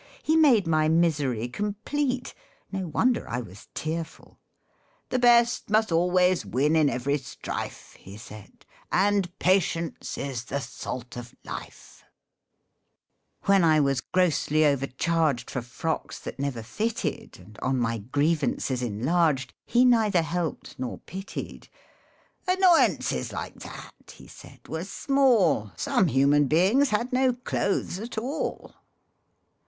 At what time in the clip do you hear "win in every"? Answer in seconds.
6.43-7.19